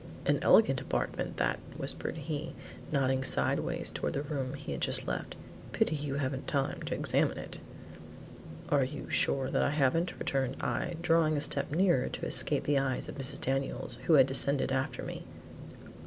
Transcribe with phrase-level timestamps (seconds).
[0.25, 2.53] "An elegant apartment, that," whispered he,
[2.91, 5.35] nodding sideways toward the room he had just left,
[5.73, 7.59] "pity you haven't time to examine it."
[8.69, 12.79] "Are you sure that I haven't?" returned I, drawing a step nearer to escape the
[12.79, 13.41] eyes of Mrs.
[13.41, 15.23] Daniels who had descended after me.